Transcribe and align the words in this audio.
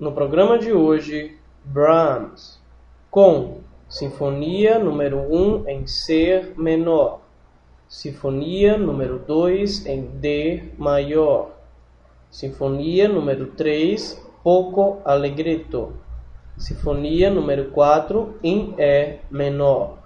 No 0.00 0.12
programa 0.12 0.58
de 0.58 0.72
hoje, 0.72 1.36
Brahms, 1.62 2.58
com 3.10 3.58
Sinfonia 3.86 4.78
número 4.78 5.18
1 5.18 5.68
em 5.68 5.86
C 5.86 6.54
menor, 6.56 7.20
Sinfonia 7.86 8.78
número 8.78 9.18
2 9.18 9.84
em 9.84 10.06
D 10.06 10.72
maior, 10.78 11.50
Sinfonia 12.30 13.10
número 13.10 13.48
3 13.48 14.26
Poco 14.42 15.02
Allegretto, 15.04 15.92
Sinfonia 16.56 17.28
número 17.28 17.70
4 17.70 18.36
em 18.42 18.74
E 18.78 19.18
menor. 19.30 19.98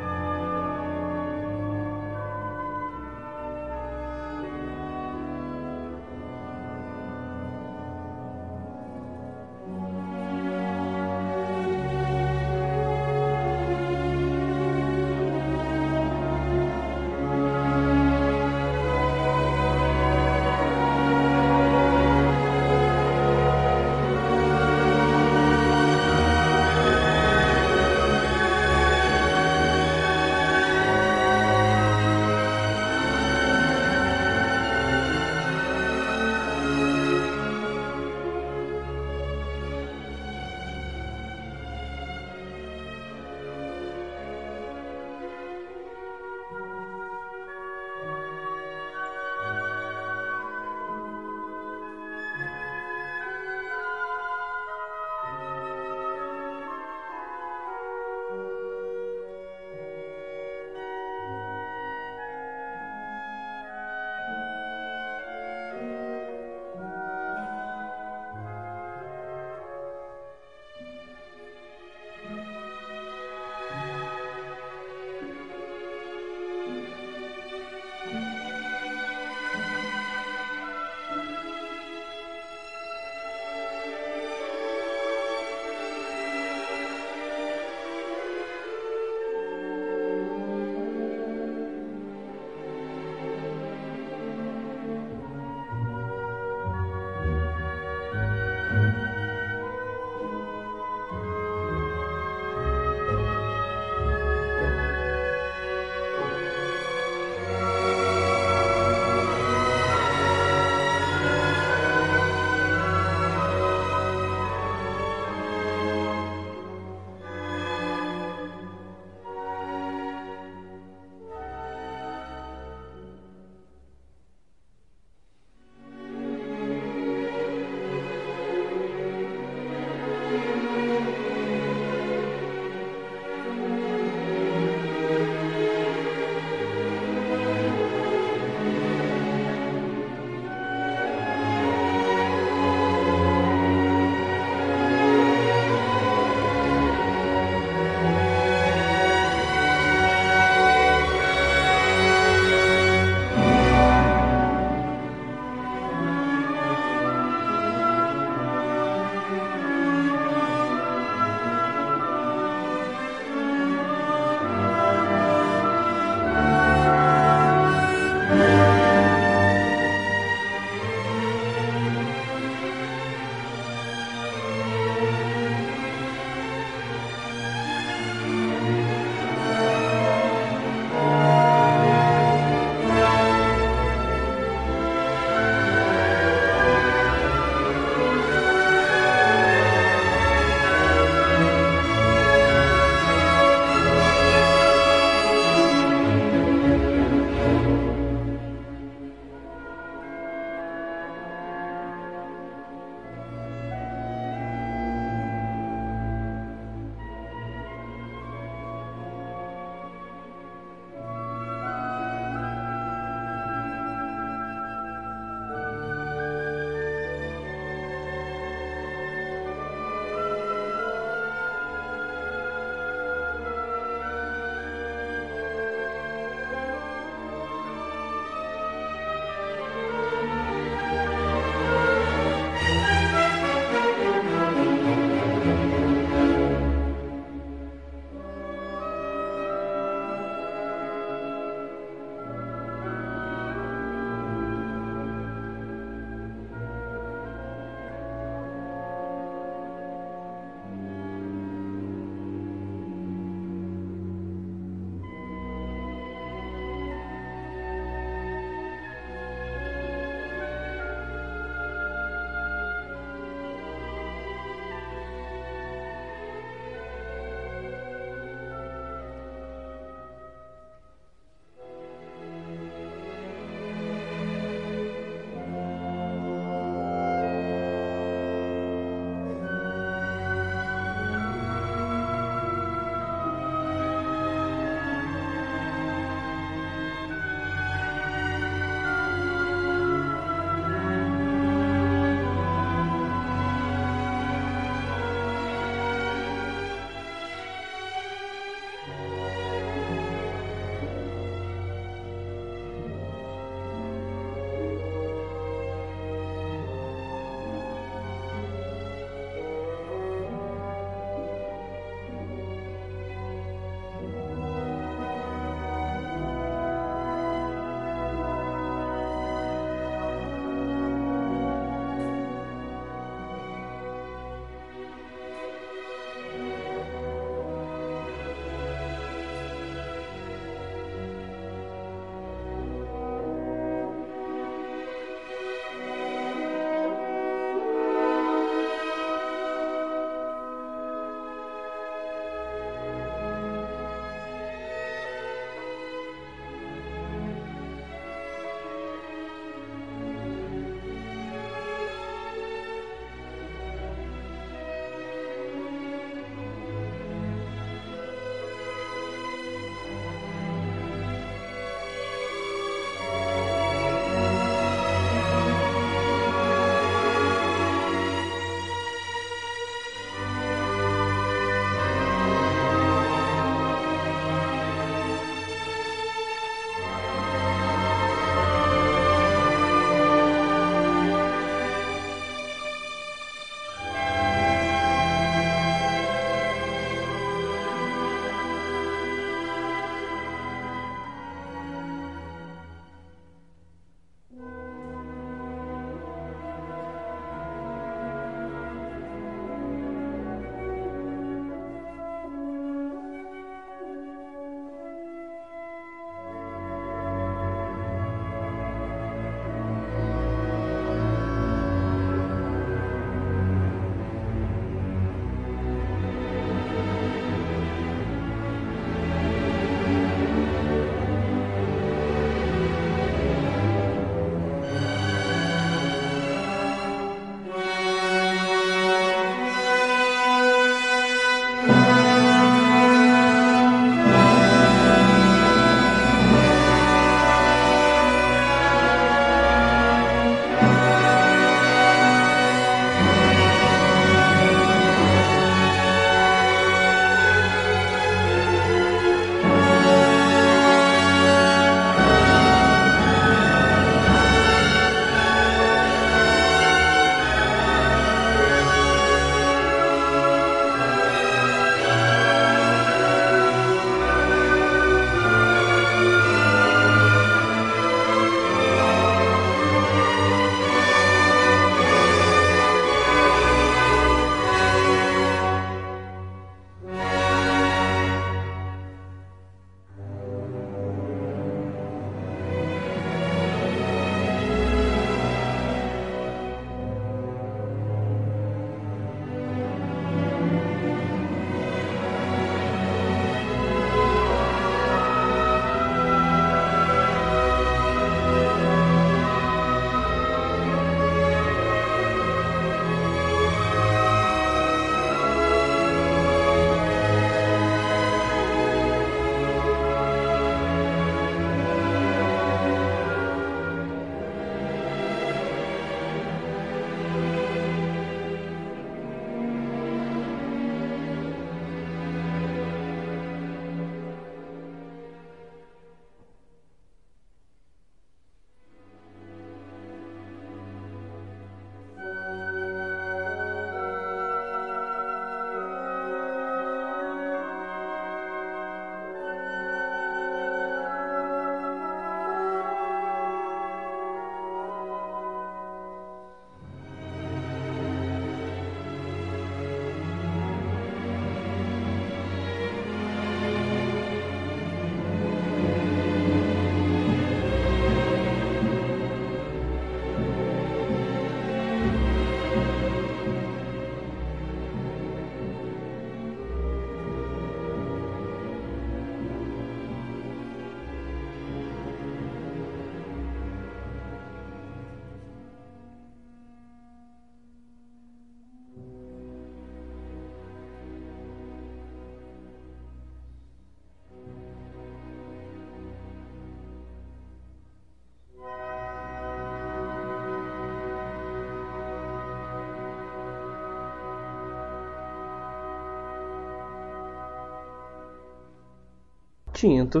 Tinto 599.58 600.00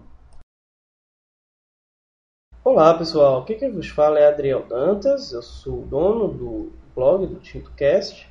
Olá 2.64 2.94
pessoal, 2.94 3.42
aqui 3.42 3.56
quem 3.56 3.70
vos 3.70 3.88
fala 3.88 4.18
é 4.18 4.28
Adriel 4.28 4.64
Dantas, 4.66 5.32
eu 5.32 5.42
sou 5.42 5.82
o 5.82 5.86
dono 5.86 6.28
do 6.28 6.72
blog 6.94 7.26
do 7.26 7.38
TintoCast 7.38 8.26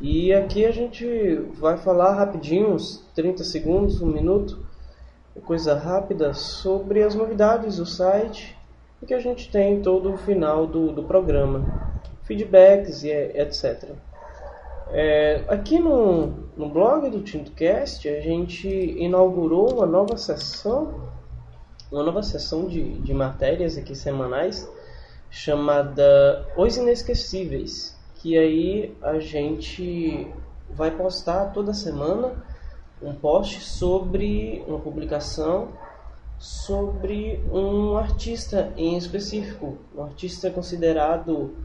e 0.00 0.34
aqui 0.34 0.66
a 0.66 0.72
gente 0.72 1.36
vai 1.60 1.76
falar 1.76 2.14
rapidinho, 2.14 2.74
uns 2.74 3.06
30 3.14 3.44
segundos, 3.44 4.02
um 4.02 4.08
minuto, 4.08 4.66
coisa 5.44 5.78
rápida 5.78 6.34
sobre 6.34 7.04
as 7.04 7.14
novidades 7.14 7.76
do 7.76 7.86
site 7.86 8.58
e 9.00 9.06
que 9.06 9.14
a 9.14 9.20
gente 9.20 9.48
tem 9.48 9.80
todo 9.80 10.12
o 10.12 10.18
final 10.18 10.66
do, 10.66 10.90
do 10.90 11.04
programa 11.04 11.88
feedbacks 12.28 13.02
e 13.02 13.10
etc. 13.10 13.90
É, 14.90 15.44
aqui 15.48 15.78
no, 15.78 16.26
no 16.56 16.68
blog 16.68 17.10
do 17.10 17.22
TintoCast 17.22 18.08
a 18.08 18.20
gente 18.20 18.68
inaugurou 18.68 19.74
uma 19.74 19.86
nova 19.86 20.16
sessão, 20.16 21.08
uma 21.90 22.02
nova 22.02 22.22
sessão 22.22 22.66
de, 22.66 22.98
de 23.00 23.12
matérias 23.12 23.76
aqui 23.76 23.96
semanais 23.96 24.68
chamada 25.30 26.46
Os 26.56 26.76
Inesquecíveis, 26.76 27.96
que 28.16 28.38
aí 28.38 28.96
a 29.02 29.18
gente 29.18 30.30
vai 30.70 30.90
postar 30.90 31.46
toda 31.46 31.72
semana 31.72 32.44
um 33.02 33.14
post 33.14 33.60
sobre 33.60 34.64
uma 34.66 34.78
publicação 34.78 35.68
sobre 36.38 37.42
um 37.52 37.96
artista 37.96 38.72
em 38.76 38.96
específico, 38.96 39.76
um 39.94 40.04
artista 40.04 40.50
considerado 40.50 41.56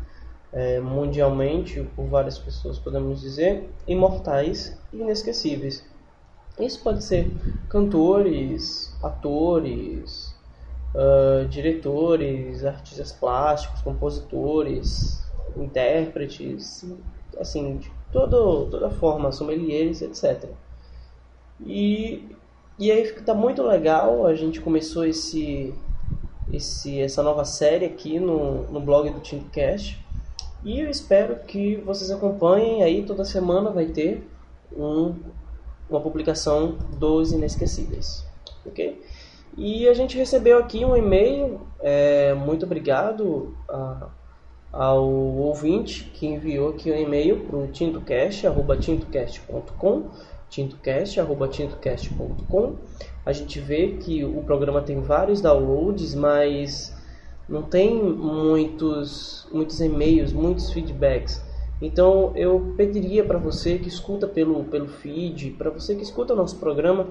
é, 0.53 0.79
mundialmente, 0.79 1.81
por 1.95 2.05
várias 2.05 2.37
pessoas 2.37 2.77
podemos 2.77 3.21
dizer, 3.21 3.67
imortais 3.87 4.77
e 4.93 4.97
inesquecíveis. 4.97 5.83
Isso 6.59 6.81
pode 6.83 7.03
ser 7.03 7.31
cantores, 7.67 8.95
atores, 9.01 10.35
uh, 10.93 11.47
diretores, 11.47 12.63
artistas 12.63 13.11
plásticos, 13.11 13.81
compositores, 13.81 15.23
intérpretes, 15.57 16.85
assim, 17.39 17.77
de 17.77 17.91
todo, 18.11 18.69
toda 18.69 18.91
forma, 18.91 19.31
sommeliers, 19.31 20.03
etc. 20.03 20.47
E, 21.65 22.29
e 22.77 22.91
aí 22.91 23.01
está 23.01 23.33
muito 23.33 23.63
legal, 23.63 24.27
a 24.27 24.35
gente 24.35 24.61
começou 24.61 25.05
esse, 25.05 25.73
esse, 26.51 26.99
essa 27.01 27.23
nova 27.23 27.45
série 27.45 27.85
aqui 27.85 28.19
no, 28.19 28.71
no 28.71 28.79
blog 28.79 29.09
do 29.09 29.19
Teamcast, 29.21 30.02
e 30.63 30.79
eu 30.79 30.89
espero 30.89 31.35
que 31.45 31.75
vocês 31.77 32.09
acompanhem 32.09 32.83
aí 32.83 33.03
toda 33.03 33.25
semana 33.25 33.69
vai 33.69 33.87
ter 33.87 34.27
um, 34.75 35.13
uma 35.89 35.99
publicação 35.99 36.77
dos 36.97 37.31
inesquecíveis, 37.31 38.25
ok? 38.65 39.01
E 39.57 39.87
a 39.87 39.93
gente 39.93 40.17
recebeu 40.17 40.57
aqui 40.57 40.83
um 40.83 40.97
e-mail, 40.97 41.61
é, 41.79 42.33
muito 42.33 42.65
obrigado 42.65 43.55
a, 43.69 44.09
ao 44.71 45.05
ouvinte 45.05 46.05
que 46.05 46.25
enviou 46.25 46.69
aqui 46.69 46.91
um 46.91 46.95
e-mail 46.95 47.41
para 47.41 47.57
o 47.57 47.67
tintocast@tintocast.com, 47.67 50.09
tintocast@tintocast.com. 50.49 52.75
A 53.25 53.31
gente 53.31 53.57
vê 53.59 53.89
que 53.97 54.25
o 54.25 54.41
programa 54.43 54.81
tem 54.81 54.99
vários 55.01 55.39
downloads, 55.39 56.15
mas 56.15 56.92
não 57.47 57.63
tem 57.63 58.01
muitos, 58.01 59.47
muitos 59.51 59.79
e-mails, 59.81 60.31
muitos 60.31 60.71
feedbacks. 60.71 61.43
Então 61.81 62.31
eu 62.35 62.73
pediria 62.77 63.23
para 63.23 63.37
você 63.37 63.77
que 63.77 63.89
escuta 63.89 64.27
pelo, 64.27 64.63
pelo 64.63 64.87
feed, 64.87 65.51
para 65.51 65.69
você 65.69 65.95
que 65.95 66.03
escuta 66.03 66.33
nosso 66.33 66.57
programa, 66.57 67.07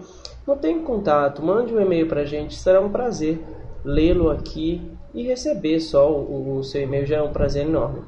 tem 0.61 0.83
contato, 0.83 1.43
mande 1.43 1.75
um 1.75 1.81
e-mail 1.81 2.09
para 2.09 2.23
a 2.23 2.25
gente, 2.25 2.55
será 2.55 2.81
um 2.81 2.91
prazer 2.91 3.39
lê-lo 3.85 4.31
aqui 4.31 4.81
e 5.13 5.25
receber 5.25 5.81
só 5.81 6.11
o, 6.11 6.57
o, 6.57 6.65
seu 6.65 6.83
e-mail 6.83 7.05
já 7.05 7.17
é 7.17 7.23
um 7.23 7.33
prazer 7.33 7.67
enorme. 7.67 8.01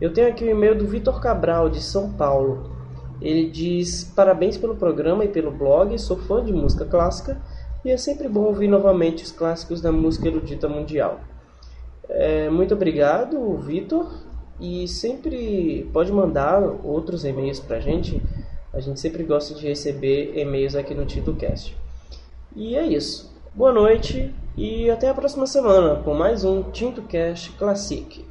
Eu 0.00 0.12
tenho 0.12 0.28
aqui 0.28 0.44
o 0.44 0.50
e-mail 0.50 0.76
do 0.76 0.86
Vitor 0.86 1.20
Cabral 1.20 1.68
de 1.68 1.82
São 1.82 2.12
Paulo. 2.12 2.70
Ele 3.20 3.48
diz 3.50 4.04
parabéns 4.04 4.56
pelo 4.56 4.76
programa 4.76 5.24
e 5.24 5.28
pelo 5.28 5.50
blog, 5.50 5.98
sou 5.98 6.16
fã 6.16 6.42
de 6.42 6.52
música 6.52 6.84
clássica 6.84 7.38
e 7.84 7.90
é 7.90 7.96
sempre 7.96 8.28
bom 8.28 8.44
ouvir 8.44 8.68
novamente 8.68 9.22
os 9.22 9.32
clássicos 9.32 9.80
da 9.80 9.92
música 9.92 10.28
erudita 10.28 10.68
mundial. 10.68 11.20
É, 12.08 12.48
muito 12.50 12.74
obrigado, 12.74 13.56
Vitor. 13.58 14.24
E 14.60 14.88
sempre 14.88 15.88
pode 15.92 16.10
mandar 16.10 16.62
outros 16.82 17.24
e-mails 17.24 17.60
para 17.60 17.76
a 17.76 17.80
gente. 17.80 18.22
A 18.72 18.80
gente 18.80 19.00
sempre 19.00 19.22
gosta 19.22 19.54
de 19.54 19.66
receber 19.66 20.36
e-mails 20.36 20.74
aqui 20.74 20.94
no 20.94 21.04
TitoCast. 21.04 21.76
E 22.54 22.76
é 22.76 22.86
isso. 22.86 23.34
Boa 23.54 23.72
noite 23.72 24.34
e 24.56 24.90
até 24.90 25.08
a 25.08 25.14
próxima 25.14 25.46
semana 25.46 26.02
com 26.02 26.14
mais 26.14 26.44
um 26.44 26.62
TintoCast 26.62 27.52
Classic. 27.52 28.24